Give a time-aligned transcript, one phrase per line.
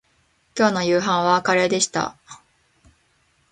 [0.55, 2.17] きょうの夕飯はカレーでした